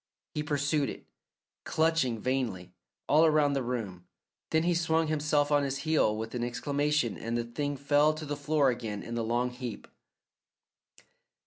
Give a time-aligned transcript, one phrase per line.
[0.33, 1.05] He pursued it,
[1.63, 2.73] clutching vainly,
[3.07, 4.07] all around the room,
[4.49, 8.25] then he swung himself on his heel with an exclamation and the thing fell to
[8.25, 9.87] the floor again in the long heap.